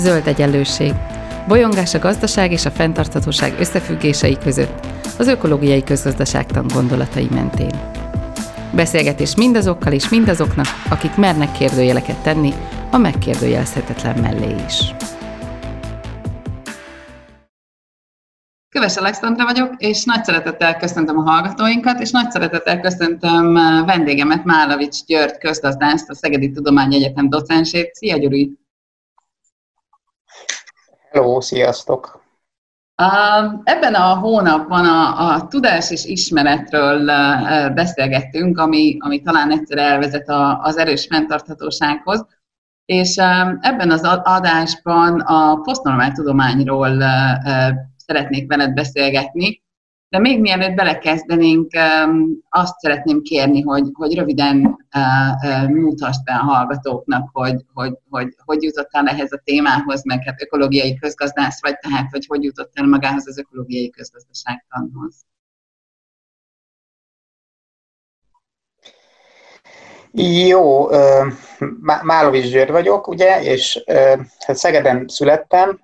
[0.00, 0.92] Zöld egyenlőség.
[1.48, 4.86] Bolyongás a gazdaság és a fenntarthatóság összefüggései között,
[5.18, 7.80] az ökológiai közgazdaságtan gondolatai mentén.
[8.74, 12.52] Beszélgetés mindazokkal és mindazoknak, akik mernek kérdőjeleket tenni,
[12.90, 14.94] a megkérdőjelezhetetlen mellé is.
[18.68, 23.52] Köves Alexandra vagyok, és nagy szeretettel köszöntöm a hallgatóinkat, és nagy szeretettel köszöntöm
[23.86, 27.94] vendégemet, Málavics György közgazdászt, a Szegedi Tudományegyetem docensét.
[27.94, 28.58] Szia, Gyuri!
[31.10, 32.24] Hello, sziasztok!
[33.62, 37.04] Ebben a hónapban a, a tudás és ismeretről
[37.74, 42.26] beszélgettünk, ami, ami talán egyszer elvezet a, az erős fenntarthatósághoz,
[42.84, 43.16] és
[43.60, 47.02] ebben az adásban a posztnormál tudományról
[47.96, 49.62] szeretnék veled beszélgetni,
[50.10, 51.70] de még mielőtt belekezdenénk,
[52.48, 54.86] azt szeretném kérni, hogy, hogy röviden
[55.68, 60.98] mutasd be a hallgatóknak, hogy hogy, hogy hogy jutottál ehhez a témához, meg hát ökológiai
[60.98, 65.14] közgazdász vagy, tehát hogy hogy jutottál magához az ökológiai közgazdaságtanhoz.
[70.48, 70.88] Jó,
[72.02, 73.84] Málovics György vagyok, ugye, és
[74.38, 75.80] hát Szegeden születtem,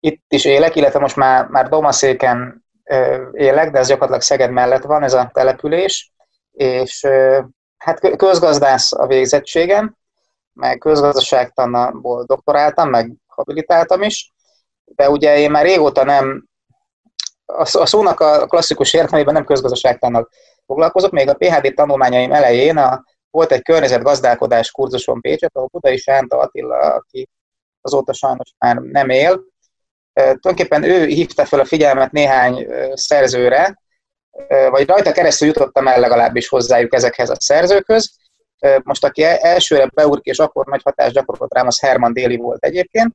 [0.00, 2.65] itt is élek, illetve most már, már Domaszéken
[3.32, 6.12] élek, de ez gyakorlatilag Szeged mellett van ez a település,
[6.52, 7.06] és
[7.76, 9.96] hát közgazdász a végzettségem,
[10.52, 14.32] meg közgazdaságtanból doktoráltam, meg habilitáltam is,
[14.84, 16.48] de ugye én már régóta nem,
[17.46, 20.30] a szónak a klasszikus értelmében nem közgazdaságtannak
[20.66, 26.38] foglalkozok, még a PHD tanulmányaim elején a, volt egy környezetgazdálkodás kurzuson Pécset, ahol Budai Sánta
[26.38, 27.28] Attila, aki
[27.80, 29.40] azóta sajnos már nem él,
[30.16, 33.78] tulajdonképpen ő hívta fel a figyelmet néhány szerzőre,
[34.70, 38.16] vagy rajta keresztül jutottam el legalábbis hozzájuk ezekhez a szerzőkhöz.
[38.82, 42.64] Most aki e-, elsőre beúrik és akkor nagy hatást gyakorolt rám, az Herman Déli volt
[42.64, 43.14] egyébként,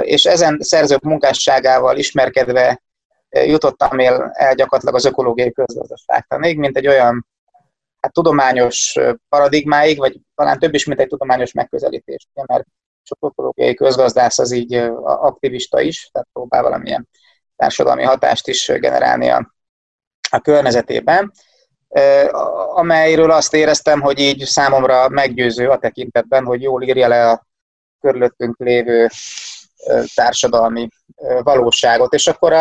[0.00, 2.82] és ezen szerzők munkásságával ismerkedve
[3.30, 7.26] jutottam el, el gyakorlatilag az ökológiai közgazdaságtanig, mint egy olyan
[8.00, 12.64] hát, tudományos paradigmáig, vagy talán több is, mint egy tudományos megközelítés, mert
[13.02, 14.74] sok ökológiai közgazdász az így
[15.04, 17.08] aktivista is, tehát próbál valamilyen
[17.56, 19.54] társadalmi hatást is generálni a,
[20.30, 21.32] a környezetében,
[22.74, 27.46] amelyről azt éreztem, hogy így számomra meggyőző a tekintetben, hogy jól írja le a
[28.00, 29.08] körülöttünk lévő
[30.14, 30.88] társadalmi
[31.42, 32.12] valóságot.
[32.12, 32.56] És akkor a,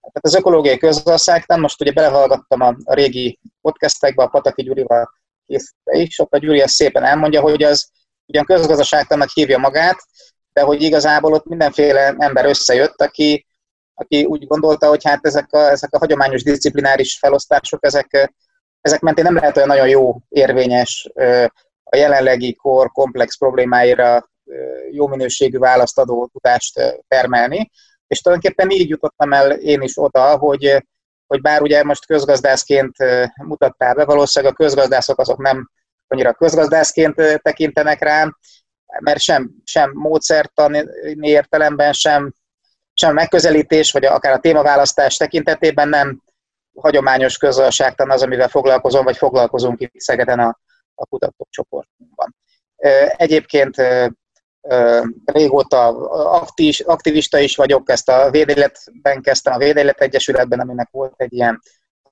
[0.00, 5.10] tehát az ökológiai közgazdaságtan, most ugye belehallgattam a, a régi podcastekbe, a Pataki Gyurival
[5.46, 7.90] készítve is, ott a Gyuri azt szépen elmondja, hogy az
[8.28, 9.96] ugyan közgazdaságtannak hívja magát,
[10.52, 13.46] de hogy igazából ott mindenféle ember összejött, aki,
[13.94, 18.32] aki úgy gondolta, hogy hát ezek a, ezek a hagyományos disziplináris felosztások, ezek,
[18.80, 21.10] ezek mentén nem lehet olyan nagyon jó, érvényes
[21.84, 24.30] a jelenlegi kor komplex problémáira
[24.90, 27.70] jó minőségű választ adó tudást termelni.
[28.06, 30.84] És tulajdonképpen így jutottam el én is oda, hogy,
[31.26, 32.96] hogy bár ugye most közgazdászként
[33.44, 35.70] mutattál be, valószínűleg a közgazdászok azok nem
[36.08, 38.36] annyira közgazdászként tekintenek rám,
[39.00, 40.84] mert sem, sem módszertani
[41.20, 42.34] értelemben, sem,
[42.92, 46.22] sem megközelítés, vagy akár a témaválasztás tekintetében nem
[46.74, 50.58] hagyományos közgazdaságtan az, amivel foglalkozom, vagy foglalkozunk itt Szegeden a,
[50.94, 52.36] a kutatócsoportunkban.
[53.16, 53.76] Egyébként
[55.24, 55.86] régóta
[56.84, 61.60] aktivista is vagyok, ezt a Védéletben kezdtem, a Védélet Egyesületben, aminek volt egy ilyen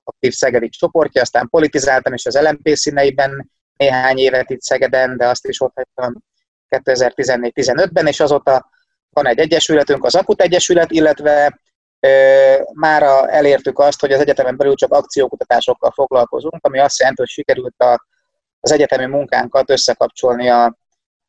[0.03, 5.47] aktív szegedi csoportja, aztán politizáltam is az LMP színeiben néhány évet itt Szegeden, de azt
[5.47, 6.23] is ott hagytam
[6.69, 8.69] 2014-15-ben, és azóta
[9.09, 11.59] van egy egyesületünk, az Akut Egyesület, illetve
[12.73, 17.81] mára elértük azt, hogy az egyetemen belül csak akciókutatásokkal foglalkozunk, ami azt jelenti, hogy sikerült
[17.81, 18.07] a,
[18.59, 20.77] az egyetemi munkánkat összekapcsolni a,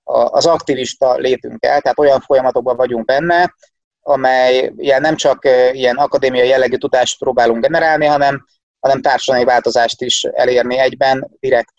[0.04, 3.54] a, az aktivista létünkkel, tehát olyan folyamatokban vagyunk benne,
[4.00, 8.46] amely ilyen nem csak ilyen akadémiai jellegű tudást próbálunk generálni, hanem,
[8.80, 11.74] hanem társadalmi változást is elérni egyben, direkt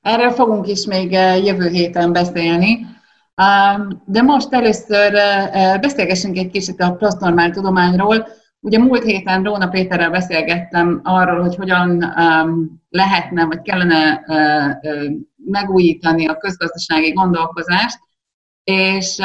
[0.00, 2.86] Erről fogunk is még eh, jövő héten beszélni.
[4.04, 8.26] De most először eh, beszélgessünk egy kicsit a posztnormál tudományról.
[8.60, 12.14] Ugye múlt héten Róna Péterrel beszélgettem arról, hogy hogyan
[12.88, 14.76] lehetne, vagy kellene eh,
[15.36, 17.98] megújítani a közgazdasági gondolkozást,
[18.64, 19.20] és,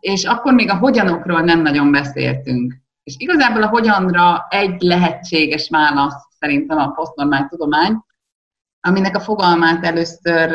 [0.00, 2.74] és akkor még a hogyanokról nem nagyon beszéltünk.
[3.02, 8.04] És igazából a hogyanra egy lehetséges válasz szerintem a posztnormál tudomány,
[8.86, 10.50] aminek a fogalmát először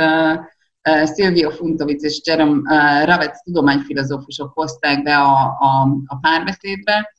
[1.15, 2.61] Silvio Funtovic és Jerome
[3.05, 7.13] Ravec tudományfilozófusok hozták be a, a, a párbeszédbe,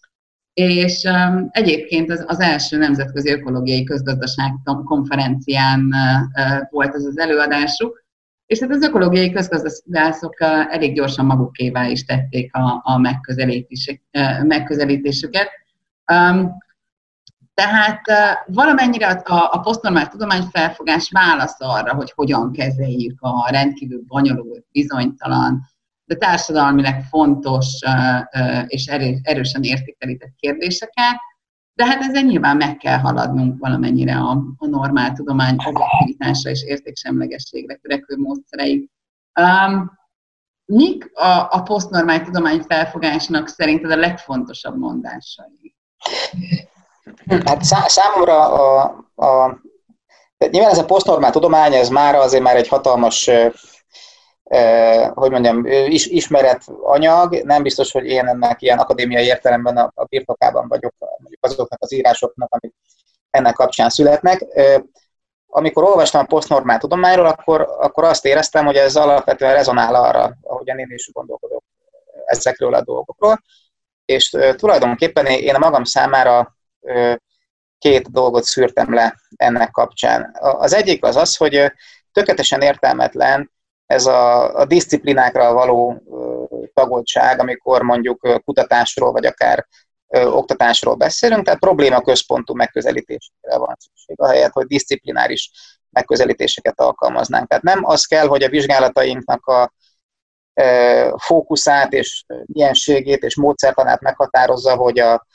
[0.55, 1.09] és
[1.51, 4.53] egyébként az, az első nemzetközi ökológiai közgazdaság
[4.85, 8.05] konferencián uh, volt ez az előadásuk,
[8.47, 12.99] és hát az ökológiai közgazdászok elég gyorsan magukévá is tették a, a
[14.43, 15.49] megközelítésüket.
[17.55, 18.01] Tehát
[18.47, 25.61] valamennyire a, a posztnormál tudományfelfogás válasz arra, hogy hogyan kezeljük a rendkívül bonyolult, bizonytalan,
[26.05, 27.79] de társadalmileg fontos
[28.67, 28.87] és
[29.23, 31.17] erősen értékelített kérdéseket,
[31.75, 37.75] de hát ezzel nyilván meg kell haladnunk valamennyire a, a normál tudomány objektivitásra és értéksemlegességre
[37.75, 38.91] törekvő módszereik.
[39.41, 39.91] Um,
[40.65, 45.75] mik a, a posztnormál tudomány felfogásnak szerinted a legfontosabb mondásai?
[47.45, 48.83] Hát szá- számomra a,
[49.15, 49.61] a
[50.39, 53.31] tehát nyilván ez a posztnormál tudomány, ez már azért már egy hatalmas
[55.15, 60.69] hogy mondjam, is, ismeret anyag, nem biztos, hogy én ennek ilyen akadémiai értelemben a birtokában
[60.69, 62.75] vagyok, mondjuk azoknak az írásoknak, amik
[63.31, 64.45] ennek kapcsán születnek.
[65.47, 70.79] Amikor olvastam a posztnormál tudományról, akkor, akkor azt éreztem, hogy ez alapvetően rezonál arra, ahogyan
[70.79, 71.65] én is gondolkodok
[72.25, 73.43] ezekről a dolgokról,
[74.05, 76.57] és tulajdonképpen én a magam számára
[77.79, 80.37] két dolgot szűrtem le ennek kapcsán.
[80.41, 81.73] Az egyik az az, hogy
[82.13, 83.51] tökéletesen értelmetlen
[83.87, 86.03] ez a, a disziplinákra való
[86.75, 89.67] tagoltság, amikor mondjuk kutatásról, vagy akár
[90.13, 95.51] oktatásról beszélünk, tehát probléma központú megközelítésre van szükség, ahelyett, hogy disziplináris
[95.91, 97.49] megközelítéseket alkalmaznánk.
[97.49, 99.73] Tehát nem az kell, hogy a vizsgálatainknak a
[101.17, 105.27] fókuszát és mienségét és módszertanát meghatározza, hogy a,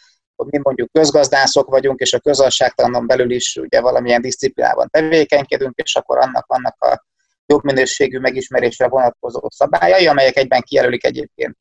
[0.46, 6.18] mi mondjuk közgazdászok vagyunk, és a közalságtalanon belül is ugye valamilyen disziplinában tevékenykedünk, és akkor
[6.18, 7.06] annak vannak a
[7.46, 11.58] jobb minőségű megismerésre vonatkozó szabályai, amelyek egyben kijelölik egyébként,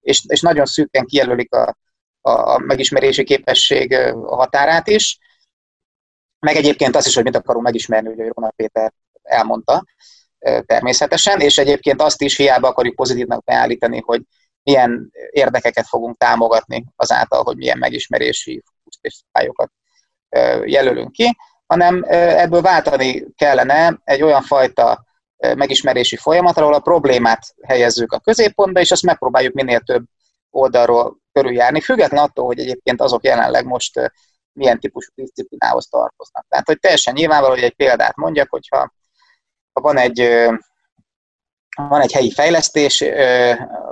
[0.00, 1.76] és, és nagyon szűken kijelölik a,
[2.20, 3.96] a, a megismerési képesség
[4.26, 5.18] határát is,
[6.38, 8.92] meg egyébként azt is, hogy mit akarunk megismerni, ugye Róna Péter
[9.22, 9.84] elmondta
[10.66, 14.22] természetesen, és egyébként azt is hiába akarjuk pozitívnak beállítani, hogy
[14.68, 18.62] milyen érdekeket fogunk támogatni azáltal, hogy milyen megismerési
[19.00, 19.70] szabályokat
[20.64, 21.36] jelölünk ki,
[21.66, 25.04] hanem ebből váltani kellene egy olyan fajta
[25.36, 30.04] megismerési folyamat, ahol a problémát helyezzük a középpontba, és azt megpróbáljuk minél több
[30.50, 34.12] oldalról körüljárni, független attól, hogy egyébként azok jelenleg most
[34.52, 36.46] milyen típusú disziplinához tartoznak.
[36.48, 38.92] Tehát, hogy teljesen nyilvánvaló, hogy egy példát mondjak, hogyha
[39.72, 40.48] ha van egy,
[41.88, 43.04] van egy helyi fejlesztés,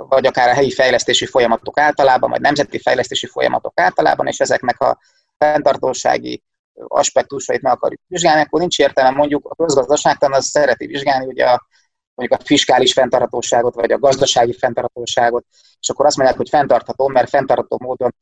[0.09, 4.99] vagy akár a helyi fejlesztési folyamatok általában, vagy nemzeti fejlesztési folyamatok általában, és ezeknek a
[5.37, 6.43] fenntartósági
[6.87, 11.67] aspektusait meg akarjuk vizsgálni, akkor nincs értelme mondjuk a közgazdaságtan az szereti vizsgálni ugye a,
[12.13, 15.45] mondjuk a fiskális fenntarthatóságot, vagy a gazdasági fenntarthatóságot,
[15.79, 18.15] és akkor azt mondják, hogy fenntartható, mert fenntartható módon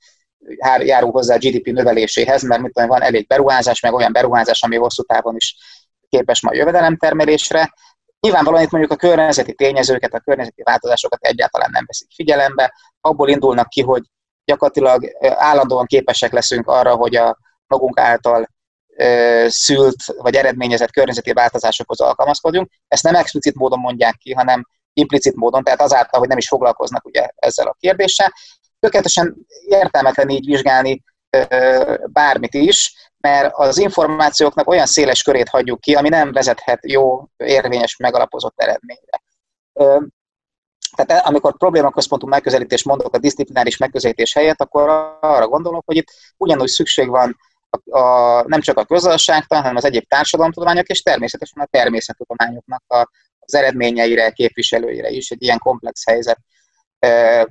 [0.80, 4.76] járul hozzá a GDP növeléséhez, mert mit tudom, van elég beruházás, meg olyan beruházás, ami
[4.76, 5.56] hosszú távon is
[6.10, 7.74] képes majd jövedelemtermelésre.
[8.20, 13.70] Nyilvánvalóan itt mondjuk a környezeti tényezőket, a környezeti változásokat egyáltalán nem veszik figyelembe, abból indulnak
[13.70, 14.02] ki, hogy
[14.46, 18.48] gyakorlatilag állandóan képesek leszünk arra, hogy a magunk által
[19.48, 22.70] szült vagy eredményezett környezeti változásokhoz alkalmazkodjunk.
[22.88, 27.06] Ezt nem explicit módon mondják ki, hanem implicit módon, tehát azáltal, hogy nem is foglalkoznak
[27.06, 28.34] ugye ezzel a kérdéssel.
[28.80, 29.36] Tökéletesen
[29.66, 31.04] értelmetlen így vizsgálni
[32.06, 32.94] bármit is,
[33.26, 39.22] mert az információknak olyan széles körét hagyjuk ki, ami nem vezethet jó, érvényes, megalapozott eredményre.
[40.96, 44.90] Tehát amikor problémaközpontú megközelítés mondok a disziplináris megközelítés helyett, akkor
[45.22, 47.38] arra gondolok, hogy itt ugyanúgy szükség van
[47.70, 53.10] a, a, nem csak a közösségtan, hanem az egyéb társadalomtudományok, és természetesen a természettudományoknak a,
[53.40, 56.40] az eredményeire, képviselőire is egy ilyen komplex helyzet
[57.00, 57.48] e,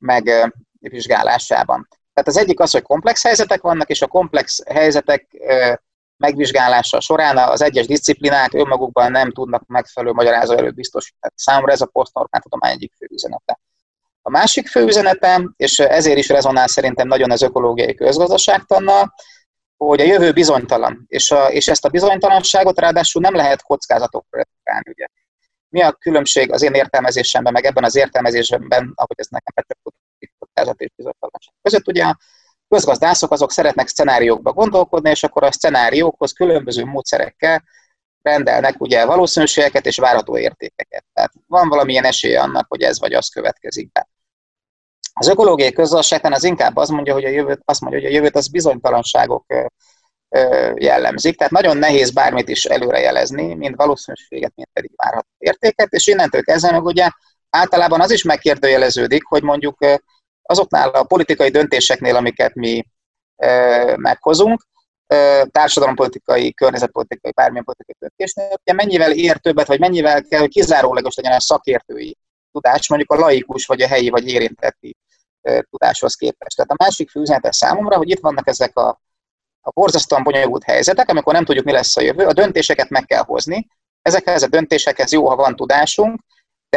[0.00, 1.88] megvizsgálásában.
[2.16, 5.26] Tehát az egyik az, hogy komplex helyzetek vannak, és a komplex helyzetek
[6.16, 11.32] megvizsgálása során az egyes disziplinák önmagukban nem tudnak megfelelő magyarázó előtt biztosítani.
[11.36, 13.60] Számomra ez a posztnormál tudomány egyik fő üzenete.
[14.22, 19.14] A másik fő üzenete, és ezért is rezonál szerintem nagyon az ökológiai közgazdaságtannal,
[19.76, 24.90] hogy a jövő bizonytalan, és, a, és ezt a bizonytalanságot ráadásul nem lehet kockázatokra redukálni.
[24.90, 25.06] Ugye.
[25.68, 30.05] Mi a különbség az én értelmezésemben, meg ebben az értelmezésemben, ahogy ez nekem becsapódik,
[30.56, 31.88] kockázat és bizonytalanság között?
[31.88, 32.18] Ugye a
[32.68, 37.64] közgazdászok azok szeretnek szenáriókba gondolkodni, és akkor a szenáriókhoz különböző módszerekkel
[38.22, 41.04] rendelnek ugye valószínűségeket és várható értékeket.
[41.12, 44.08] Tehát van valamilyen esély annak, hogy ez vagy az következik be.
[45.12, 48.36] Az ökológiai közösségben az inkább azt mondja, hogy a jövőt, azt mondja, hogy a jövőt
[48.36, 49.44] az bizonytalanságok
[50.74, 56.42] jellemzik, tehát nagyon nehéz bármit is előrejelezni, mint valószínűséget, mint pedig várható értéket, és innentől
[56.42, 57.08] kezdve meg ugye
[57.50, 59.78] általában az is megkérdőjeleződik, hogy mondjuk
[60.46, 62.84] azoknál a politikai döntéseknél, amiket mi
[63.96, 64.66] meghozunk,
[65.50, 71.32] társadalompolitikai, környezetpolitikai, bármilyen politikai döntésnél, ugye mennyivel ér többet, vagy mennyivel kell, hogy kizárólagos legyen
[71.32, 72.16] a szakértői
[72.52, 74.96] tudás, mondjuk a laikus, vagy a helyi, vagy érintetti
[75.70, 76.56] tudáshoz képest.
[76.56, 78.88] Tehát a másik fő üzenete számomra, hogy itt vannak ezek a,
[79.60, 83.22] a borzasztóan bonyolult helyzetek, amikor nem tudjuk, mi lesz a jövő, a döntéseket meg kell
[83.22, 83.66] hozni,
[84.02, 86.20] ezekhez a döntésekhez jó, ha van tudásunk,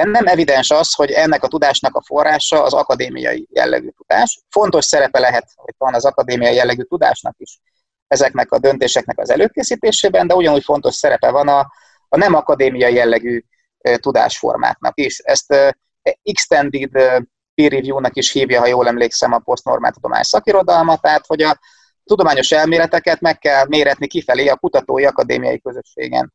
[0.04, 4.40] de nem evidens az, hogy ennek a tudásnak a forrása az akadémiai jellegű tudás.
[4.50, 7.60] Fontos szerepe lehet, hogy van az akadémiai jellegű tudásnak is
[8.08, 11.60] ezeknek a döntéseknek az előkészítésében, de ugyanúgy fontos szerepe van a,
[12.10, 13.44] a nem akadémiai jellegű
[13.96, 15.20] tudásformáknak is.
[15.20, 15.76] Ezt
[16.24, 16.92] extended
[17.54, 21.60] peer review-nak is hívja, ha jól emlékszem, a posztnormál tudományos szakirodalma, tehát hogy a
[22.04, 26.34] tudományos elméleteket meg kell méretni kifelé a kutatói akadémiai közösségen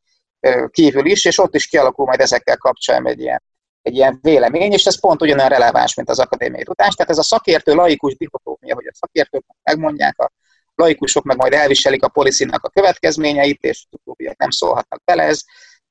[0.69, 3.43] kívül is, és ott is kialakul majd ezekkel kapcsolatban egy ilyen,
[3.85, 6.93] egy ilyen vélemény, és ez pont ugyanolyan releváns, mint az akadémiai tudás.
[6.95, 10.31] Tehát ez a szakértő-laikus dihotómia, hogy a szakértők megmondják, a
[10.75, 15.41] laikusok meg majd elviselik a policynak a következményeit, és utóbbiak nem szólhatnak bele, ez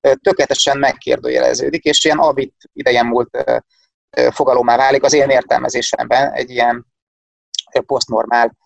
[0.00, 3.44] tökéletesen megkérdőjeleződik, és ilyen abit idejen múlt
[4.30, 6.86] fogalommá válik az én értelmezésemben egy ilyen
[7.86, 8.56] posztnormál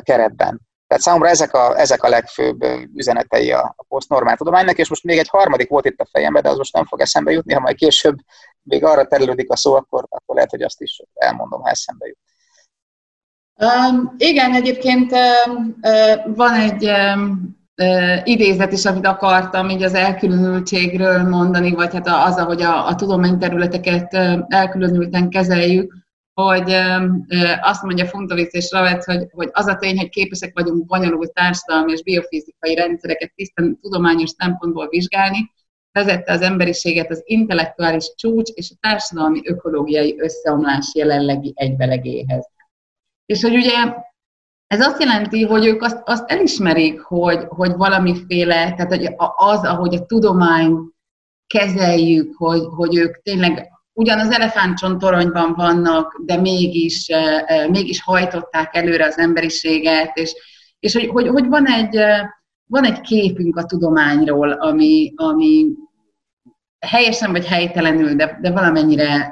[0.00, 0.67] keretben.
[0.88, 2.64] Tehát számomra ezek a, ezek a legfőbb
[2.94, 6.48] üzenetei a, a posztnormál tudománynak, és most még egy harmadik volt itt a fejemben, de
[6.48, 8.16] az most nem fog eszembe jutni, ha majd később
[8.62, 12.18] még arra terülődik a szó, akkor, akkor lehet, hogy azt is elmondom, ha eszembe jut.
[13.60, 19.94] Um, igen, egyébként um, uh, van egy um, uh, idézet is, amit akartam így az
[19.94, 25.94] elkülönültségről mondani, vagy hát az, ahogy a, a tudományterületeket uh, elkülönülten kezeljük,
[26.42, 26.72] hogy
[27.60, 31.92] azt mondja Funtovic és Ravet, hogy, hogy az a tény, hogy képesek vagyunk bonyolult társadalmi
[31.92, 35.50] és biofizikai rendszereket tisztán tudományos szempontból vizsgálni,
[35.92, 42.48] vezette az emberiséget az intellektuális csúcs és a társadalmi ökológiai összeomlás jelenlegi egybelegéhez.
[43.26, 43.94] És hogy ugye
[44.66, 49.94] ez azt jelenti, hogy ők azt, azt elismerik, hogy, hogy valamiféle, tehát hogy az, ahogy
[49.94, 50.76] a tudomány
[51.46, 57.10] kezeljük, hogy, hogy ők tényleg ugyan az elefántcsontoronyban vannak, de mégis,
[57.70, 60.34] mégis hajtották előre az emberiséget, és,
[60.78, 61.98] és hogy, hogy, hogy van, egy,
[62.66, 65.66] van egy képünk a tudományról, ami, ami
[66.80, 69.30] helyesen vagy helytelenül, de, de valamennyire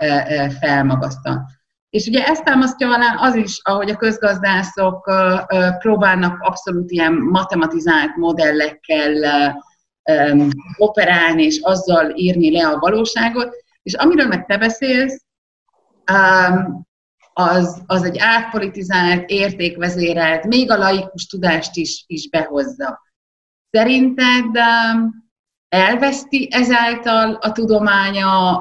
[0.60, 1.46] felmagasztal.
[1.90, 5.10] És ugye ezt támasztja alá az is, ahogy a közgazdászok
[5.78, 9.12] próbálnak abszolút ilyen matematizált modellekkel
[10.76, 15.24] operálni, és azzal írni le a valóságot, és amiről meg te beszélsz,
[17.32, 23.00] az, az egy átpolitizált, értékvezérelt, még a laikus tudást is, is behozza.
[23.70, 24.44] Szerinted
[25.68, 28.56] elveszti ezáltal a tudománya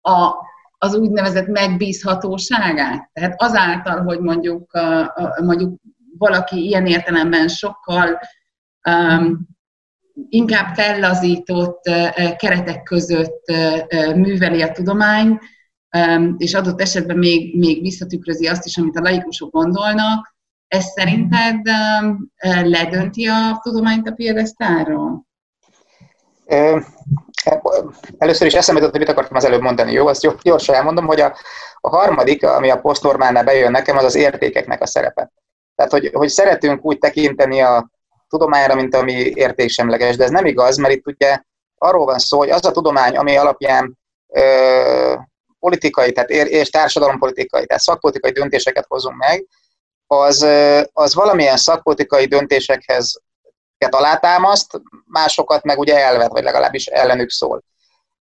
[0.00, 0.34] a,
[0.78, 3.10] az úgynevezett megbízhatóságát?
[3.12, 4.78] Tehát azáltal, hogy mondjuk,
[5.42, 5.80] mondjuk
[6.18, 8.18] valaki ilyen értelemben sokkal
[8.88, 9.46] um,
[10.28, 11.80] inkább fellazított
[12.36, 13.52] keretek között
[14.14, 15.38] műveli a tudomány,
[16.36, 20.34] és adott esetben még, még visszatükrözi azt is, amit a laikusok gondolnak.
[20.68, 21.60] Ez szerinted
[22.62, 25.26] ledönti a tudományt a piedesztáról?
[28.18, 30.06] Először is eszembe jutott, hogy mit akartam az előbb mondani, jó?
[30.06, 31.36] Azt gyorsan elmondom, hogy a,
[31.80, 35.32] a harmadik, ami a posztnormálnál bejön nekem, az az értékeknek a szerepe.
[35.74, 37.90] Tehát, hogy, hogy szeretünk úgy tekinteni a,
[38.32, 41.38] tudományra, mint ami értéksemleges, de ez nem igaz, mert itt ugye
[41.78, 43.98] arról van szó, hogy az a tudomány, ami alapján
[44.28, 45.14] ö,
[45.58, 49.46] politikai, tehát és társadalompolitikai, tehát szakpolitikai döntéseket hozunk meg,
[50.06, 50.46] az,
[50.92, 53.20] az valamilyen szakpolitikai döntésekhez
[53.90, 57.62] alátámaszt, másokat meg ugye elvet, vagy legalábbis ellenük szól.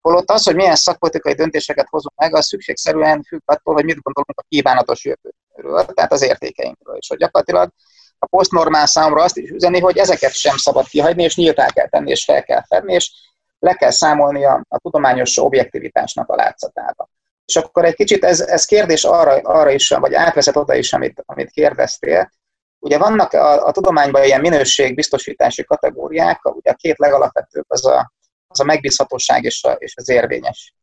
[0.00, 4.40] Holott az, hogy milyen szakpolitikai döntéseket hozunk meg, az szükségszerűen függ attól, hogy mit gondolunk
[4.40, 6.96] a kívánatos jövőről, tehát az értékeinkről.
[6.96, 7.70] És hogy gyakorlatilag
[8.18, 12.10] a posztnormál számra azt is üzeni, hogy ezeket sem szabad kihagyni, és nyíltá kell tenni,
[12.10, 13.10] és fel kell fedni, és
[13.58, 17.08] le kell számolni a, a tudományos objektivitásnak a látszatába.
[17.44, 21.22] És akkor egy kicsit ez, ez kérdés arra, arra is, vagy átvezet oda is, amit,
[21.26, 22.30] amit kérdeztél.
[22.78, 28.12] Ugye vannak a, a tudományban ilyen minőségbiztosítási kategóriák, ugye a két legalapvetőbb az a,
[28.48, 30.74] az a megbízhatóság és, a, és az érvényes.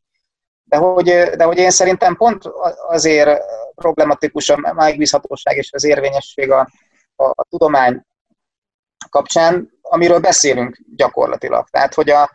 [0.64, 2.44] De hogy, de hogy én szerintem pont
[2.88, 3.40] azért
[3.74, 6.68] problematikus a megbízhatóság és az érvényesség a,
[7.16, 8.02] a, a tudomány
[9.10, 11.68] kapcsán, amiről beszélünk gyakorlatilag.
[11.68, 12.30] Tehát, hogy, a,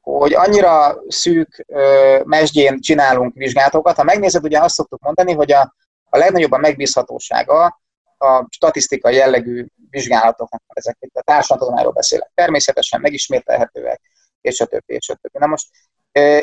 [0.00, 3.96] hogy annyira szűk ö, mesdjén csinálunk vizsgálatokat.
[3.96, 5.74] Ha megnézed, ugye azt szoktuk mondani, hogy a,
[6.04, 7.80] a legnagyobb a megbízhatósága
[8.18, 14.00] a statisztikai jellegű vizsgálatoknak, ezek itt a társadalomról beszélek, természetesen megismételhetőek,
[14.40, 15.38] és a többi, és a többi.
[15.38, 15.68] Na most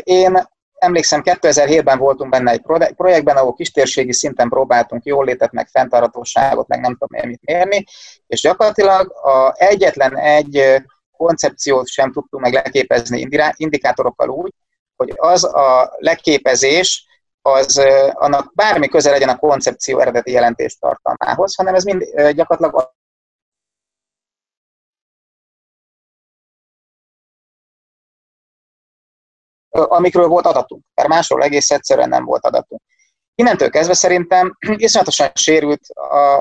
[0.03, 0.47] én
[0.79, 2.61] emlékszem, 2007-ben voltunk benne egy
[2.95, 7.83] projektben, ahol kistérségi szinten próbáltunk jól létet, meg fenntartatóságot, meg nem tudom mit mérni,
[8.27, 14.53] és gyakorlatilag a egyetlen egy koncepciót sem tudtunk meg leképezni indikátorokkal úgy,
[14.95, 17.07] hogy az a leképezés,
[17.41, 17.81] az
[18.13, 22.93] annak bármi köze legyen a koncepció eredeti jelentés tartalmához, hanem ez mind gyakorlatilag
[29.69, 32.81] amikről volt adatunk, mert másról egész egyszerűen nem volt adatunk.
[33.35, 35.81] Innentől kezdve szerintem iszonyatosan sérült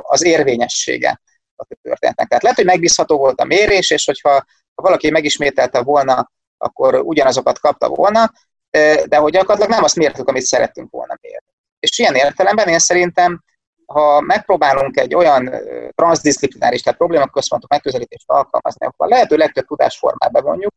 [0.02, 1.20] az érvényessége
[1.56, 2.28] a történetnek.
[2.28, 4.30] Tehát lehet, hogy megbízható volt a mérés, és hogyha
[4.75, 8.32] ha valaki megismételte volna, akkor ugyanazokat kapta volna,
[9.04, 11.47] de hogy gyakorlatilag nem azt mértük, amit szerettünk volna mérni.
[11.78, 13.42] És ilyen értelemben én szerintem,
[13.87, 15.50] ha megpróbálunk egy olyan
[15.94, 20.75] transzdisziplináris, tehát problémaközpontú megközelítést alkalmazni, akkor a lehető legtöbb tudásformát bevonjuk,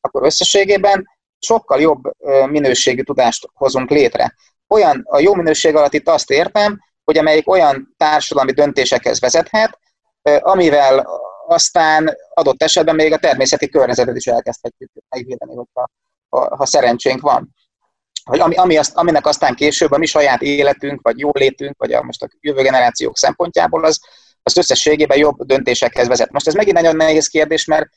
[0.00, 1.08] akkor összességében
[1.44, 2.02] sokkal jobb
[2.46, 4.34] minőségű tudást hozunk létre.
[4.68, 9.78] Olyan, a jó minőség alatt itt azt értem, hogy amelyik olyan társadalmi döntésekhez vezethet,
[10.22, 11.06] amivel
[11.46, 15.90] aztán adott esetben még a természeti környezetet is elkezdhetjük megvédeni, hogyha,
[16.28, 17.54] ha, ha szerencsénk van.
[18.24, 21.92] Vagy ami, ami azt, aminek aztán később a mi saját életünk, vagy jó létünk, vagy
[21.92, 24.00] a, most a jövő generációk szempontjából az,
[24.42, 26.30] az összességében jobb döntésekhez vezet.
[26.30, 27.88] Most ez megint nagyon nehéz kérdés, mert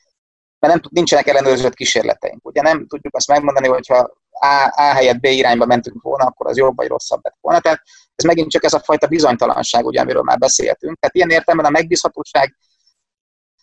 [0.58, 2.46] mert nem, nincsenek ellenőrzött kísérleteink.
[2.46, 3.98] Ugye nem tudjuk azt megmondani, hogy ha
[4.30, 7.60] A, A helyett B irányba mentünk volna, akkor az jobb vagy rosszabb lett volna.
[7.60, 7.82] Tehát
[8.14, 10.98] ez megint csak ez a fajta bizonytalanság, ugye, amiről már beszéltünk.
[10.98, 12.56] Tehát ilyen értelemben a megbízhatóság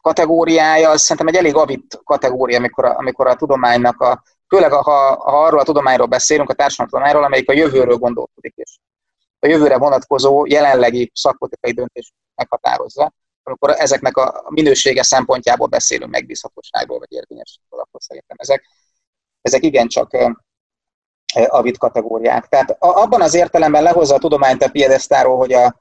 [0.02, 4.82] kategóriája az szerintem egy elég avit kategória, amikor a, amikor a tudománynak a, főleg ha,
[4.82, 8.78] ha arról a tudományról beszélünk, a társadalomtudományról, amelyik a jövőről gondolkodik, és
[9.40, 13.14] a jövőre vonatkozó jelenlegi szakpolitikai döntés meghatározza
[13.48, 18.66] amikor ezeknek a minősége szempontjából beszélünk megbízhatóságról, vagy érvényességről, akkor szerintem ezek,
[19.42, 20.18] ezek igencsak
[21.34, 22.48] avid kategóriák.
[22.48, 25.80] Tehát abban az értelemben lehozza a tudományt a piedesztáról, hogy, a,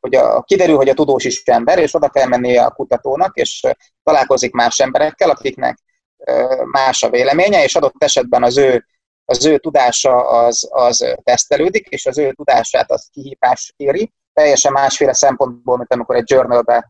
[0.00, 3.62] hogy a, kiderül, hogy a tudós is ember, és oda kell mennie a kutatónak, és
[4.02, 5.78] találkozik más emberekkel, akiknek
[6.64, 8.86] más a véleménye, és adott esetben az ő,
[9.24, 15.12] az ő tudása az, az tesztelődik, és az ő tudását az kihívás éri, teljesen másféle
[15.12, 16.88] szempontból, mint amikor egy journalbe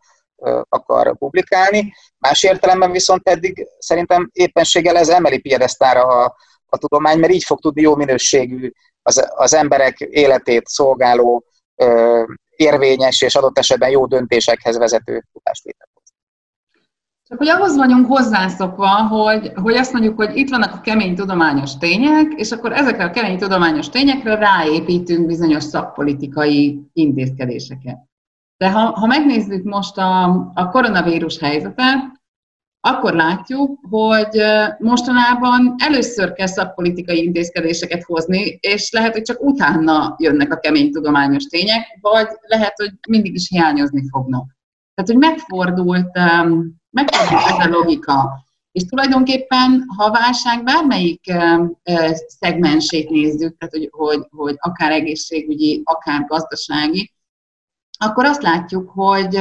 [0.68, 1.94] akar publikálni.
[2.18, 7.61] Más értelemben viszont eddig szerintem éppenséggel ez emeli piedesztára a, a tudomány, mert így fog
[7.61, 8.70] tudni jó minőségű
[9.03, 11.44] az, az emberek életét szolgáló,
[11.75, 12.22] ö,
[12.57, 15.96] érvényes és adott esetben jó döntésekhez vezető tudást létrehozni.
[17.29, 21.77] Csak hogy ahhoz vagyunk hozzászokva, hogy, hogy azt mondjuk, hogy itt vannak a kemény tudományos
[21.77, 27.96] tények, és akkor ezekre a kemény tudományos tényekre ráépítünk bizonyos szakpolitikai intézkedéseket.
[28.57, 32.16] De ha, ha megnézzük most a, a koronavírus helyzetet,
[32.81, 34.42] akkor látjuk, hogy
[34.79, 41.45] mostanában először kell szakpolitikai intézkedéseket hozni, és lehet, hogy csak utána jönnek a kemény tudományos
[41.45, 44.57] tények, vagy lehet, hogy mindig is hiányozni fognak.
[44.95, 46.11] Tehát, hogy megfordult,
[46.90, 48.45] megfordult ez a logika.
[48.73, 51.33] És tulajdonképpen, ha a válság bármelyik
[52.27, 57.15] szegmensét nézzük, tehát hogy, hogy, hogy akár egészségügyi, akár gazdasági,
[57.99, 59.39] akkor azt látjuk, hogy,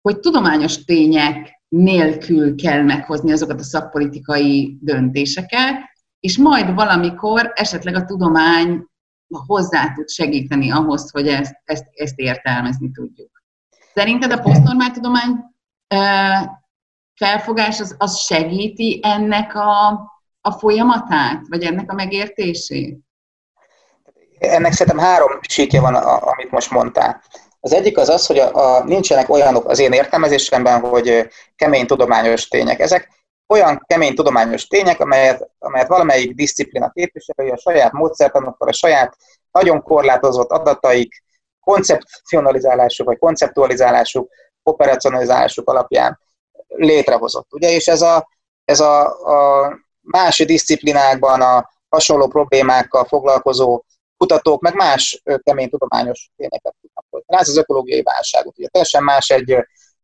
[0.00, 5.74] hogy tudományos tények nélkül kell meghozni azokat a szakpolitikai döntéseket,
[6.20, 8.84] és majd valamikor esetleg a tudomány
[9.46, 13.42] hozzá tud segíteni ahhoz, hogy ezt, ezt, ezt értelmezni tudjuk.
[13.94, 15.30] Szerinted a posztnormál tudomány
[17.14, 19.88] felfogás az, az segíti ennek a,
[20.40, 22.98] a folyamatát, vagy ennek a megértését?
[24.38, 27.22] Ennek szerintem három síkja van, amit most mondtál.
[27.64, 32.48] Az egyik az az, hogy a, a, nincsenek olyanok az én értelmezésemben, hogy kemény tudományos
[32.48, 32.80] tények.
[32.80, 33.08] Ezek
[33.48, 39.16] olyan kemény tudományos tények, amelyet, amelyet valamelyik disziplina képviselői a saját módszertanokkal, a saját
[39.50, 41.24] nagyon korlátozott adataik,
[41.60, 44.30] koncepcionalizálásuk vagy konceptualizálásuk,
[44.62, 46.20] operacionalizálásuk alapján
[46.68, 47.52] létrehozott.
[47.52, 47.70] Ugye?
[47.70, 48.28] És ez a,
[48.64, 53.82] ez a, a más disziplinákban a hasonló problémákkal foglalkozó
[54.24, 57.36] kutatók, meg más kemény tudományos tényeket tudnak hozni.
[57.36, 58.58] Ez az ökológiai válságot.
[58.58, 59.56] Ugye teljesen más egy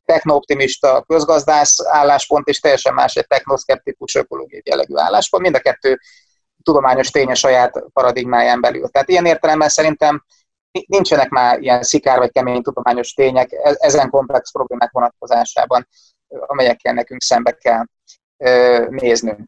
[0.04, 5.42] technooptimista közgazdász álláspont, és teljesen más egy technoszkeptikus ökológiai jellegű álláspont.
[5.42, 5.98] Mind a kettő
[6.62, 8.88] tudományos tény a saját paradigmáján belül.
[8.88, 10.24] Tehát ilyen értelemben szerintem
[10.87, 15.88] nincsenek már ilyen szikár vagy kemény tudományos tények e-, ezen komplex problémák vonatkozásában,
[16.28, 17.85] amelyekkel nekünk szembe kell
[18.88, 19.40] néznünk.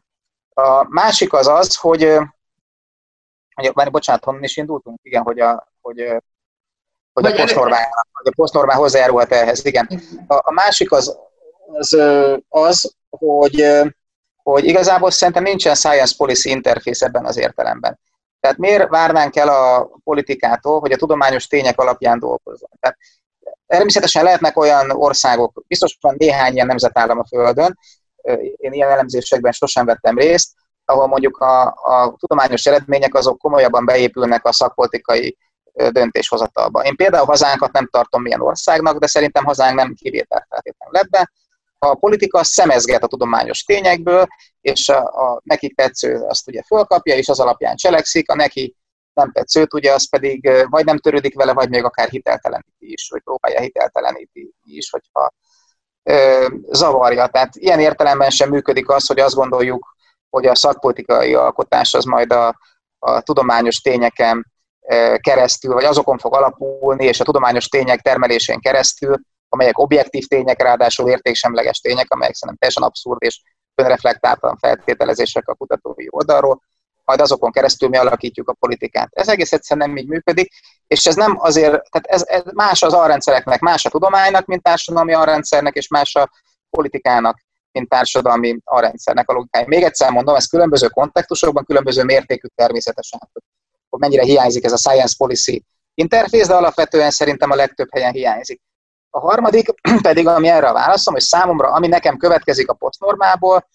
[0.53, 2.17] A másik az az, hogy,
[3.73, 4.99] bár, bocsánat, honnan is indultunk?
[5.01, 6.07] Igen, hogy a, hogy,
[7.13, 10.01] hogy a posztnormál, hogy a posztnormál hozzájárulhat ehhez, igen.
[10.27, 11.17] A, a másik az,
[11.67, 11.97] az,
[12.49, 13.81] az hogy,
[14.43, 17.99] hogy igazából szerintem nincsen science policy interface ebben az értelemben.
[18.39, 22.69] Tehát miért várnánk el a politikától, hogy a tudományos tények alapján dolgozzon?
[22.79, 22.97] Tehát
[23.67, 27.79] természetesen lehetnek olyan országok, biztos van néhány ilyen nemzetállam a Földön,
[28.57, 30.51] én ilyen elemzésekben sosem vettem részt,
[30.85, 35.37] ahol mondjuk a, a tudományos eredmények azok komolyabban beépülnek a szakpolitikai
[35.73, 36.83] döntéshozatalba.
[36.83, 41.31] Én például hazánkat nem tartom milyen országnak, de szerintem hazánk nem kivétel feltétlenül ebbe.
[41.79, 44.27] A politika szemezget a tudományos tényekből,
[44.61, 48.75] és a, a neki tetsző azt ugye fölkapja, és az alapján cselekszik, a neki
[49.13, 53.21] nem tetszőt, ugye az pedig vagy nem törődik vele, vagy még akár hitelteleníti is, vagy
[53.21, 55.33] próbálja hitelteleníteni is, hogyha
[56.03, 57.27] ö, zavarja.
[57.27, 59.95] Tehát ilyen értelemben sem működik az, hogy azt gondoljuk,
[60.33, 62.59] hogy a szakpolitikai alkotás az majd a,
[62.99, 64.51] a tudományos tényeken
[65.17, 69.19] keresztül, vagy azokon fog alapulni, és a tudományos tények termelésén keresztül,
[69.49, 73.41] amelyek objektív tények, ráadásul értéksemleges tények, amelyek szerintem teljesen abszurd és
[73.75, 76.61] önreflektáltan feltételezések a kutatói oldalról,
[77.05, 79.09] majd azokon keresztül mi alakítjuk a politikát.
[79.11, 80.53] Ez egész egyszerűen nem így működik,
[80.87, 85.13] és ez nem azért, tehát ez, ez más az alrendszereknek, más a tudománynak, mint társadalmi
[85.13, 86.29] alrendszernek, és más a
[86.69, 87.39] politikának,
[87.73, 89.67] mint társadalmi alrendszernek a logikája.
[89.67, 93.19] Még egyszer mondom, ez különböző kontextusokban, különböző mértékű természetesen,
[93.89, 98.61] hogy mennyire hiányzik ez a science policy interfész, de alapvetően szerintem a legtöbb helyen hiányzik.
[99.09, 99.67] A harmadik
[100.01, 103.67] pedig, ami erre a válaszom, hogy számomra, ami nekem következik a posztnormából,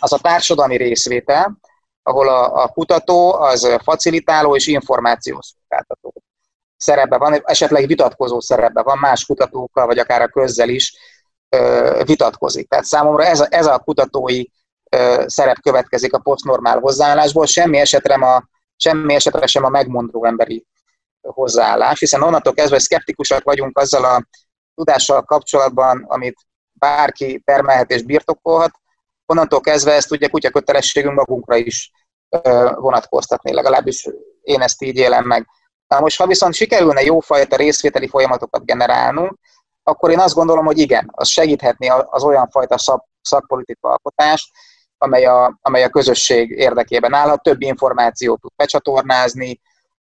[0.00, 1.58] az a társadalmi részvétel,
[2.02, 6.12] ahol a, a kutató az facilitáló és információszolgáltató
[6.76, 10.96] szerepben van, esetleg vitatkozó szerepben van, más kutatókkal, vagy akár a közzel is
[12.04, 12.68] vitatkozik.
[12.68, 14.44] Tehát számomra ez a, ez a kutatói
[15.26, 20.66] szerep következik a posztnormál hozzáállásból, semmi esetre, a, semmi esetre sem a megmondó emberi
[21.20, 24.26] hozzáállás, hiszen onnantól kezdve szkeptikusak vagyunk azzal a
[24.74, 26.36] tudással kapcsolatban, amit
[26.72, 28.70] bárki termelhet és birtokolhat,
[29.26, 31.90] onnantól kezdve ezt ugye kutya kötelességünk magunkra is
[32.74, 34.08] vonatkoztatni, legalábbis
[34.42, 35.46] én ezt így élem meg.
[35.86, 39.38] Na most, ha viszont sikerülne jófajta részvételi folyamatokat generálnunk,
[39.82, 44.50] akkor én azt gondolom, hogy igen, az segíthetné az olyan fajta szak, szakpolitika alkotást,
[44.98, 49.60] amely a, amely a közösség érdekében áll, több információt tud becsatornázni,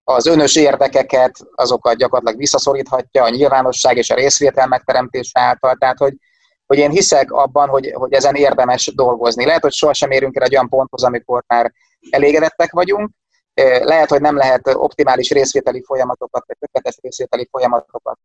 [0.08, 5.74] az önös érdekeket, azokat gyakorlatilag visszaszoríthatja a nyilvánosság és a részvétel megteremtése által.
[5.74, 6.14] Tehát, hogy,
[6.66, 9.44] hogy én hiszek abban, hogy, hogy ezen érdemes dolgozni.
[9.44, 11.72] Lehet, hogy sohasem érünk el egy olyan ponthoz, amikor már
[12.10, 13.10] elégedettek vagyunk,
[13.80, 18.18] lehet, hogy nem lehet optimális részvételi folyamatokat, vagy tökéletes részvételi folyamatokat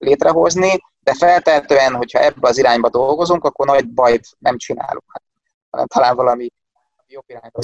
[0.00, 5.04] létrehozni, de feltehetően, hogyha ebbe az irányba dolgozunk, akkor nagy bajt nem csinálunk,
[5.70, 6.50] hanem talán valami
[7.06, 7.60] jobb irányba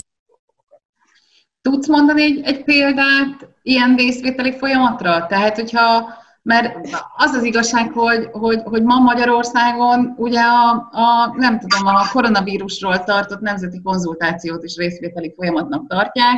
[1.62, 5.26] Tudsz mondani egy, egy példát ilyen részvételi folyamatra?
[5.26, 6.08] Tehát, hogyha,
[6.42, 12.08] mert az az igazság, hogy, hogy, hogy ma Magyarországon ugye a, a, nem tudom, a
[12.12, 16.36] koronavírusról tartott nemzeti konzultációt is részvételi folyamatnak tartják,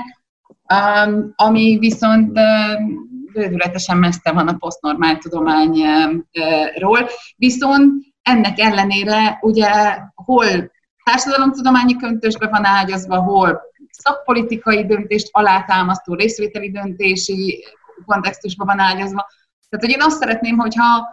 [0.74, 3.07] um, ami viszont um,
[3.38, 10.70] bődületesen messze van a posztnormál tudományról, viszont ennek ellenére ugye hol
[11.04, 17.64] társadalomtudományi köntösbe van ágyazva, hol szakpolitikai döntést alátámasztó részvételi döntési
[18.06, 19.26] kontextusban van ágyazva.
[19.68, 21.08] Tehát, hogy én azt szeretném, hogyha,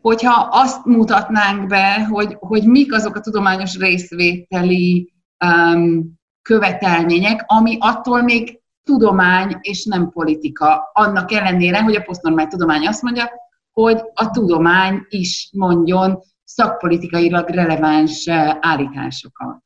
[0.00, 5.12] hogyha azt mutatnánk be, hogy, hogy mik azok a tudományos részvételi
[5.44, 8.59] um, követelmények, ami attól még
[8.90, 10.90] tudomány és nem politika.
[10.92, 13.30] Annak ellenére, hogy a posztnormál tudomány azt mondja,
[13.72, 19.56] hogy a tudomány is mondjon szakpolitikailag releváns eh, állításokat.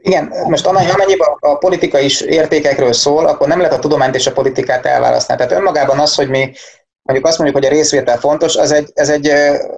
[0.00, 4.32] Igen, most amennyiben a politika is értékekről szól, akkor nem lehet a tudományt és a
[4.32, 5.38] politikát elválasztani.
[5.38, 6.52] Tehát önmagában az, hogy mi
[7.02, 9.32] mondjuk azt mondjuk, hogy a részvétel fontos, az egy, ez egy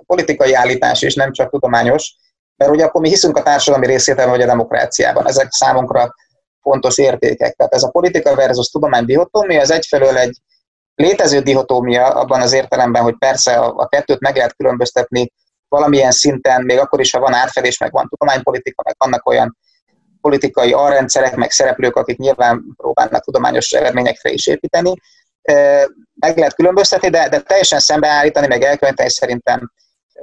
[0.06, 2.14] politikai állítás, és nem csak tudományos,
[2.56, 5.26] mert ugye akkor mi hiszünk a társadalmi részvételben, vagy a demokráciában.
[5.26, 6.14] Ezek számunkra
[6.62, 7.54] fontos értékek.
[7.54, 10.36] Tehát ez a politika versus tudomány dihotómia, az egyfelől egy
[10.94, 15.32] létező dihotómia abban az értelemben, hogy persze a, a kettőt meg lehet különböztetni
[15.68, 19.56] valamilyen szinten, még akkor is, ha van átfedés, meg van tudománypolitika, meg vannak olyan
[20.20, 24.94] politikai alrendszerek, meg szereplők, akik nyilván próbálnak tudományos eredményekre is építeni.
[26.14, 29.72] Meg lehet különböztetni, de, de teljesen szembeállítani, meg elkövetni szerintem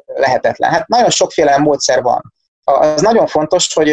[0.06, 0.72] lehetetlen.
[0.72, 2.34] Hát nagyon sokféle módszer van.
[2.64, 3.90] Az nagyon fontos, hogy,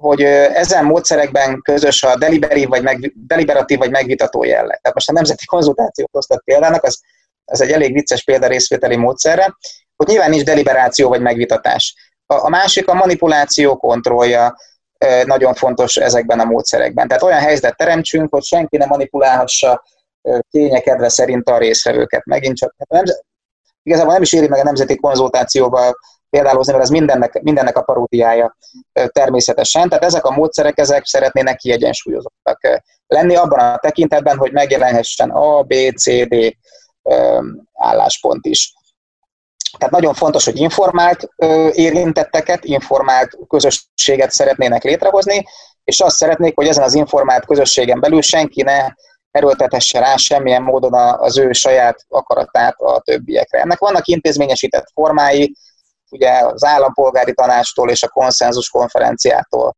[0.00, 4.80] hogy ezen módszerekben közös a deliberatív vagy, meg, deliberatív vagy megvitató jelleg.
[4.80, 7.00] Tehát most a nemzeti konzultációt hoztat példának, az,
[7.44, 9.56] az egy elég vicces példa részvételi módszerre,
[9.96, 11.94] hogy nyilván nincs deliberáció vagy megvitatás.
[12.26, 14.56] A, a másik a manipuláció kontrollja,
[15.24, 17.08] nagyon fontos ezekben a módszerekben.
[17.08, 19.82] Tehát olyan helyzetet teremtsünk, hogy senki ne manipulálhassa
[20.50, 22.24] kényekedve szerint a részvevőket.
[22.24, 23.04] Megint csak, hát nem,
[23.82, 25.98] igazából nem is éri meg a nemzeti konzultációval
[26.30, 28.56] példálózni, mert ez mindennek, mindennek a paródiája
[28.92, 29.88] természetesen.
[29.88, 35.74] Tehát ezek a módszerek, ezek szeretnének kiegyensúlyozottak lenni abban a tekintetben, hogy megjelenhessen A, B,
[35.96, 36.56] C, D
[37.74, 38.72] álláspont is.
[39.78, 41.28] Tehát nagyon fontos, hogy informált
[41.72, 45.44] érintetteket, informált közösséget szeretnének létrehozni,
[45.84, 48.86] és azt szeretnék, hogy ezen az informált közösségen belül senki ne
[49.30, 53.60] erőltethesse rá semmilyen módon az ő saját akaratát a többiekre.
[53.60, 55.56] Ennek vannak intézményesített formái,
[56.10, 59.76] ugye az állampolgári tanástól és a konszenzus konferenciától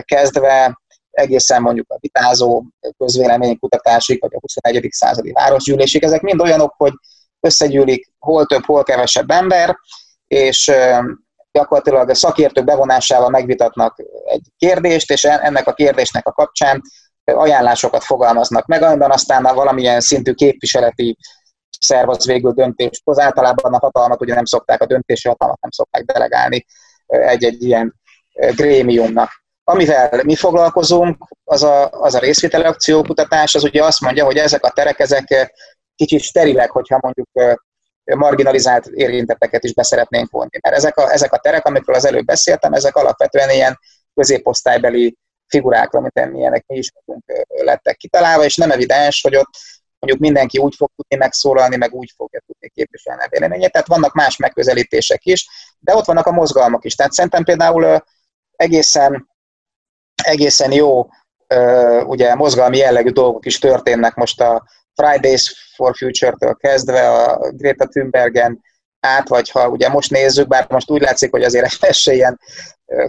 [0.00, 2.64] kezdve egészen mondjuk a vitázó
[2.98, 4.88] közvéleménykutatásig, vagy a 21.
[4.90, 6.02] századi városgyűlésig.
[6.02, 6.92] Ezek mind olyanok, hogy
[7.40, 9.76] összegyűlik hol több, hol kevesebb ember,
[10.26, 10.72] és
[11.52, 16.80] gyakorlatilag a szakértők bevonásával megvitatnak egy kérdést, és ennek a kérdésnek a kapcsán
[17.24, 21.16] ajánlásokat fogalmaznak meg, amiben aztán a valamilyen szintű képviseleti
[21.82, 23.18] szerv az végül döntést hoz.
[23.18, 26.66] Általában a hatalmat ugye nem szokták, a döntési hatalmat nem szokták delegálni
[27.06, 27.94] egy-egy ilyen
[28.32, 29.30] grémiumnak.
[29.64, 34.64] Amivel mi foglalkozunk, az a, az a részvételi akciókutatás, az ugye azt mondja, hogy ezek
[34.64, 35.52] a terek, ezek
[35.94, 37.58] kicsit sterilek, hogyha mondjuk
[38.04, 40.58] marginalizált érintetteket is beszeretnénk vonni.
[40.60, 43.78] Mert ezek a, ezek a terek, amikről az előbb beszéltem, ezek alapvetően ilyen
[44.14, 45.16] középosztálybeli
[45.46, 46.92] figurákra, mint milyenek mi is
[47.46, 49.50] lettek kitalálva, és nem evidens, hogy ott
[50.02, 53.72] mondjuk mindenki úgy fog tudni megszólalni, meg úgy fogja tudni képviselni a véleményét.
[53.72, 55.46] Tehát vannak más megközelítések is,
[55.78, 56.94] de ott vannak a mozgalmak is.
[56.94, 58.04] Tehát szerintem például
[58.56, 59.28] egészen,
[60.22, 61.08] egészen jó
[62.06, 68.60] ugye mozgalmi jellegű dolgok is történnek most a Fridays for Future-től kezdve, a Greta Thunbergen
[69.00, 72.40] át, vagy ha ugye most nézzük, bár most úgy látszik, hogy azért ez ilyen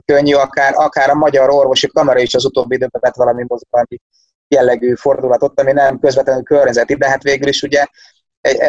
[0.06, 4.00] könnyű, akár, akár a Magyar Orvosi Kamara is az utóbbi időben vett valami mozgalmi
[4.54, 7.86] jellegű fordulatot, ami nem közvetlenül környezeti, de hát végül is ugye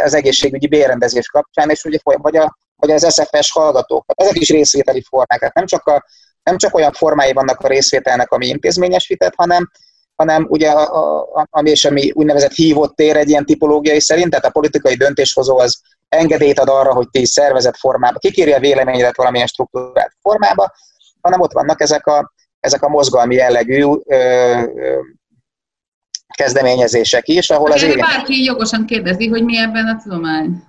[0.04, 4.04] az egészségügyi bérrendezés kapcsán, és ugye vagy, a, vagy az SFS hallgatók.
[4.14, 6.04] Ezek is részvételi formák, tehát nem csak, a,
[6.42, 9.70] nem csak olyan formái vannak a részvételnek, ami intézményesített, hanem,
[10.16, 14.44] hanem ugye a, a, ami és ami úgynevezett hívott tér egy ilyen tipológiai szerint, tehát
[14.44, 19.46] a politikai döntéshozó az engedélyt ad arra, hogy ti szervezett formába kikéri a véleményedet valamilyen
[19.46, 20.72] struktúrált formába,
[21.20, 25.00] hanem ott vannak ezek a, ezek a mozgalmi jellegű ö, ö,
[26.34, 28.00] kezdeményezések is, ahol az érint...
[28.00, 30.62] Bárki jogosan kérdezi, hogy mi ebben a tudomány?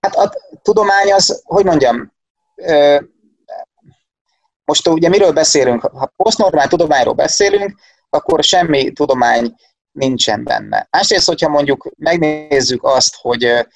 [0.00, 0.32] Hát a
[0.62, 2.12] tudomány az, hogy mondjam,
[4.64, 5.82] most ugye miről beszélünk?
[5.82, 7.78] Ha posztnormál tudományról beszélünk,
[8.10, 9.54] akkor semmi tudomány
[9.92, 10.88] nincsen benne.
[10.90, 13.66] Másrészt, hogyha mondjuk megnézzük azt, hogy,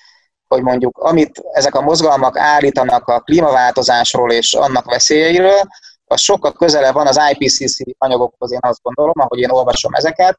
[0.48, 5.60] hogy mondjuk amit ezek a mozgalmak állítanak a klímaváltozásról és annak veszélyeiről,
[6.04, 10.38] az sokkal közelebb van az IPCC anyagokhoz, én azt gondolom, ahogy én olvasom ezeket,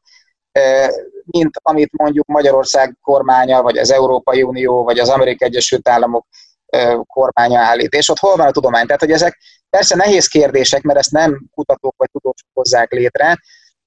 [1.24, 6.26] mint amit mondjuk Magyarország kormánya, vagy az Európai Unió, vagy az Amerikai Egyesült Államok
[7.06, 7.92] kormánya állít.
[7.92, 8.86] És ott hol van a tudomány?
[8.86, 9.38] Tehát, hogy ezek
[9.70, 13.38] persze nehéz kérdések, mert ezt nem kutatók vagy tudósok hozzák létre,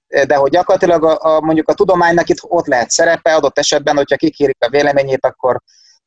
[0.07, 4.15] de hogy gyakorlatilag a, a, mondjuk a tudománynak itt ott lehet szerepe, adott esetben, hogyha
[4.15, 5.61] kikérik a véleményét, akkor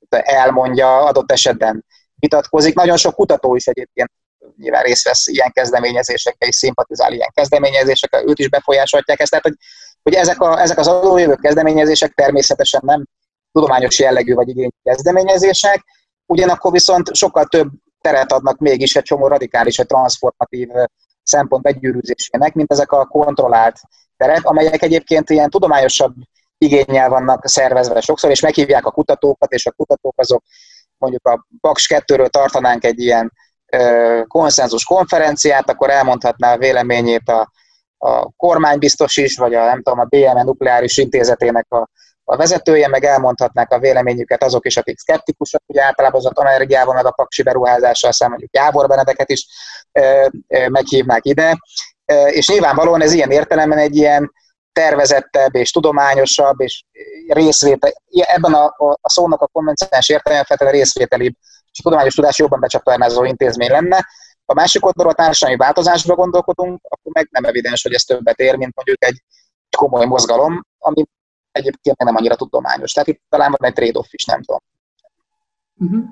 [0.09, 2.75] elmondja, adott esetben vitatkozik.
[2.75, 4.11] Nagyon sok kutató is egyébként
[4.57, 9.31] nyilván részt vesz ilyen kezdeményezésekkel, és szimpatizál ilyen kezdeményezésekkel, őt is befolyásolják ezt.
[9.31, 9.57] Tehát, hogy,
[10.05, 13.05] hogy ezek, a, ezek az adójövő kezdeményezések természetesen nem
[13.53, 15.85] tudományos jellegű vagy igényű kezdeményezések,
[16.27, 17.69] ugyanakkor viszont sokkal több
[18.01, 20.69] teret adnak mégis egy csomó radikális, vagy transformatív
[21.23, 23.81] szempont begyűrűzésének, mint ezek a kontrollált
[24.17, 26.15] terek, amelyek egyébként ilyen tudományosabb
[26.59, 30.43] igényel vannak szervezve sokszor, és meghívják a kutatókat, és a kutatók azok
[30.97, 33.33] mondjuk a Paks 2-ről tartanánk egy ilyen
[33.67, 37.51] ö, konszenzus konferenciát, akkor elmondhatná a véleményét a,
[38.05, 41.89] a kormánybiztos is, vagy a, nem tudom, a BMN nukleáris intézetének a,
[42.25, 47.07] a vezetője, meg elmondhatnák a véleményüket azok is, akik szkeptikusak, ugye általában az atomenergiával, meg
[47.07, 49.47] a paksi beruházással szemben mondjuk Jábor Benedeket is
[49.93, 51.57] ö, ö, meghívnák ide,
[52.27, 54.33] és nyilvánvalóan ez ilyen értelemben egy ilyen
[54.73, 56.85] tervezettebb és tudományosabb és
[57.29, 61.35] részvétel, ebben a, a, a szónak a konvencionális értelemben részvételibb
[61.73, 64.07] és tudományos tudás jobban becsatornázó intézmény lenne.
[64.47, 68.57] A másik oldalról a társadalmi változásra gondolkodunk, akkor meg nem evidens, hogy ez többet ér,
[68.57, 69.23] mint mondjuk egy
[69.77, 71.05] komoly mozgalom, ami
[71.53, 72.93] egyébként nem annyira tudományos.
[72.93, 74.61] Tehát itt talán van egy trade-off is, nem tudom.
[75.75, 76.05] Uh-huh.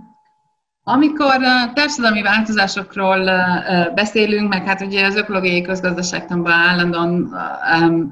[0.84, 1.36] Amikor
[1.74, 3.24] társadalmi változásokról
[3.94, 7.34] beszélünk, meg hát ugye az ökológiai közgazdaságtanban állandóan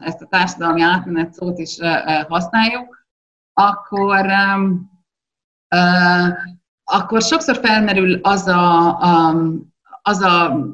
[0.00, 1.78] ezt a társadalmi átmenet szót is
[2.28, 3.06] használjuk,
[3.52, 4.26] akkor,
[6.84, 8.98] akkor sokszor felmerül az a,
[10.10, 10.66] az a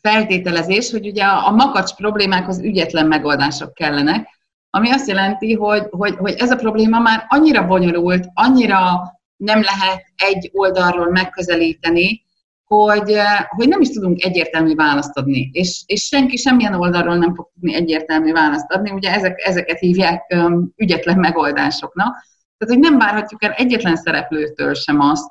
[0.00, 4.28] feltételezés, hogy ugye a makacs problémákhoz ügyetlen megoldások kellenek,
[4.70, 8.80] ami azt jelenti, hogy, hogy, hogy ez a probléma már annyira bonyolult, annyira
[9.36, 12.24] nem lehet egy oldalról megközelíteni,
[12.64, 13.16] hogy,
[13.48, 17.74] hogy nem is tudunk egyértelmű választ adni, és, és senki semmilyen oldalról nem fog tudni
[17.74, 20.34] egyértelmű választ adni, ugye ezek, ezeket hívják
[20.76, 22.12] ügyetlen megoldásoknak,
[22.58, 25.30] tehát, hogy nem várhatjuk el egyetlen szereplőtől sem azt,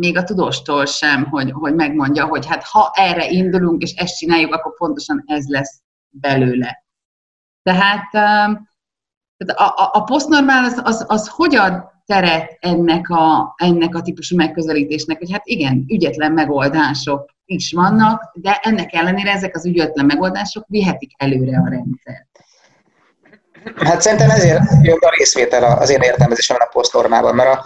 [0.00, 4.54] még a tudóstól sem, hogy, hogy megmondja, hogy hát ha erre indulunk, és ezt csináljuk,
[4.54, 6.84] akkor pontosan ez lesz belőle.
[7.62, 13.94] Tehát, tehát a, a, a posztnormál az, az, az hogy ad teret ennek a, ennek
[13.94, 19.66] a típusú megközelítésnek, hogy hát igen, ügyetlen megoldások is vannak, de ennek ellenére ezek az
[19.66, 22.28] ügyetlen megoldások vihetik előre a rendszert.
[23.76, 27.64] Hát szerintem ezért jön a részvétel az én értelmezésemben a posztnormában, mert a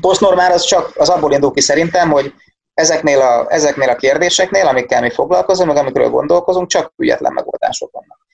[0.00, 2.34] posztnormál az csak az abból indul ki szerintem, hogy
[2.74, 8.26] ezeknél a, ezeknél a kérdéseknél, amikkel mi foglalkozunk, meg amikről gondolkozunk, csak ügyetlen megoldások vannak.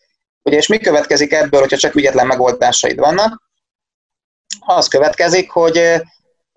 [0.42, 3.42] Ugye, és mi következik ebből, hogyha csak ügyetlen megoldásaid vannak?
[4.60, 6.02] Az következik, hogy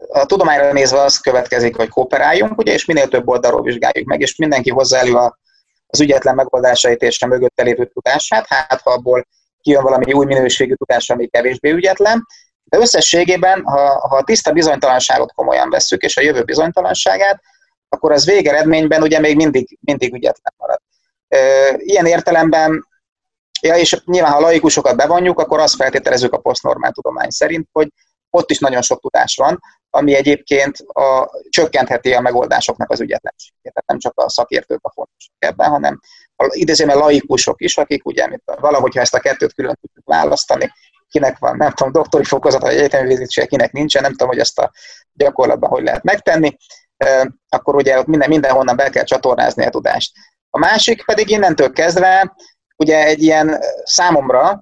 [0.08, 4.36] a tudományra nézve az következik, hogy kooperáljunk, ugye, és minél több oldalról vizsgáljuk meg, és
[4.36, 5.38] mindenki hozzá elő a,
[5.88, 9.28] az ügyetlen megoldásait és a mögötte lévő tudását, hát ha abból
[9.62, 12.26] kijön valami új minőségű tudás, ami kevésbé ügyetlen,
[12.76, 17.42] de összességében, ha, ha a tiszta bizonytalanságot komolyan vesszük, és a jövő bizonytalanságát,
[17.90, 20.80] akkor az végeredményben ugye még mindig, mindig ügyetlen marad.
[21.78, 22.88] Ilyen értelemben,
[23.62, 27.88] ja, és nyilván ha laikusokat bevonjuk, akkor azt feltételezzük a posztnormál tudomány szerint, hogy
[28.30, 29.60] ott is nagyon sok tudás van,
[29.90, 33.74] ami egyébként a, csökkentheti a megoldásoknak az ügyetlenségét.
[33.74, 36.00] Tehát nem csak a szakértők a fontosak ebben, hanem
[36.48, 40.72] idézőben laikusok is, akik ugye valahogy, ha ezt a kettőt külön tudjuk választani,
[41.16, 44.60] kinek van, nem tudom, doktori fokozat, vagy egyetemi végzettsége, kinek nincsen, nem tudom, hogy ezt
[44.60, 44.72] a
[45.14, 46.58] gyakorlatban hogy lehet megtenni,
[47.50, 50.12] akkor ugye minden, mindenhonnan be kell csatornázni a tudást.
[50.50, 52.36] A másik pedig innentől kezdve
[52.78, 54.60] ugye egy ilyen számomra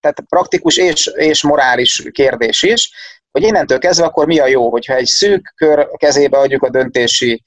[0.00, 2.90] tehát praktikus és, és morális kérdés is,
[3.30, 7.42] hogy innentől kezdve akkor mi a jó, hogyha egy szűk kör kezébe adjuk a döntési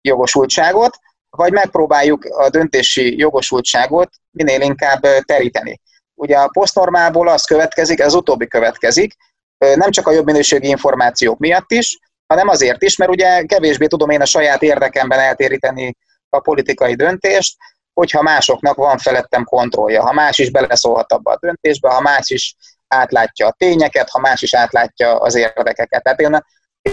[0.00, 0.98] jogosultságot,
[1.30, 5.80] vagy megpróbáljuk a döntési jogosultságot minél inkább teríteni.
[6.20, 9.14] Ugye a posztnormából az következik, ez utóbbi következik,
[9.58, 14.10] nem csak a jobb minőségi információk miatt is, hanem azért is, mert ugye kevésbé tudom
[14.10, 15.96] én a saját érdekemben eltéríteni
[16.28, 17.56] a politikai döntést,
[17.92, 22.56] hogyha másoknak van felettem kontrollja, ha más is beleszólhat abba a döntésbe, ha más is
[22.88, 26.02] átlátja a tényeket, ha más is átlátja az érdekeket.
[26.02, 26.38] Tehát én,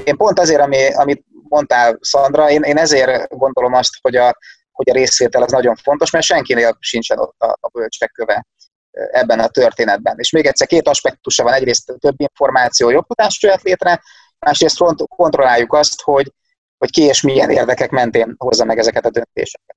[0.03, 4.37] én pont azért, ami, amit mondtál, Szandra, én, én ezért gondolom azt, hogy a,
[4.71, 8.45] hogy a részvétel az nagyon fontos, mert senkinél sincsen ott a, a bölcsek köve
[9.11, 10.15] ebben a történetben.
[10.17, 14.01] És még egyszer két aspektusa van, egyrészt több információ, jobb tudást jöhet létre,
[14.39, 16.33] másrészt kontrolláljuk azt, hogy,
[16.77, 19.75] hogy ki és milyen érdekek mentén hozza meg ezeket a döntéseket.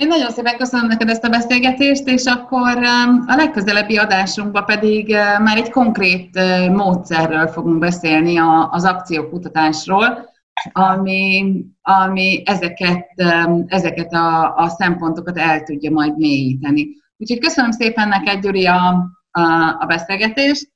[0.00, 5.08] Én nagyon szépen köszönöm neked ezt a beszélgetést, és akkor um, a legközelebbi adásunkban pedig
[5.08, 8.38] uh, már egy konkrét uh, módszerről fogunk beszélni
[8.70, 10.28] az akciókutatásról,
[10.72, 16.88] ami, ami ezeket, um, ezeket a, a szempontokat el tudja majd mélyíteni.
[17.20, 19.42] Úgyhogy köszönöm szépen neked, Gyuri, a, a,
[19.80, 20.72] a beszélgetést,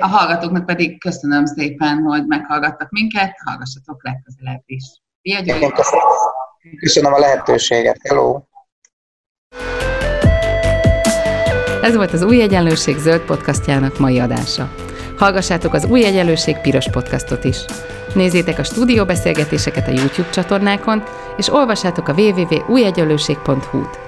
[0.00, 4.84] a hallgatóknak pedig köszönöm szépen, hogy meghallgattak minket, hallgassatok legközelebb is.
[5.22, 5.72] Szia, Gyuri!
[6.80, 7.98] Köszönöm a lehetőséget.
[8.02, 8.42] Hello!
[11.82, 14.74] Ez volt az Új Egyenlőség zöld podcastjának mai adása.
[15.16, 17.64] Hallgassátok az Új Egyenlőség piros podcastot is.
[18.14, 21.02] Nézzétek a stúdióbeszélgetéseket a YouTube csatornákon,
[21.36, 24.07] és olvassátok a www.újegyenlőség.hu-t.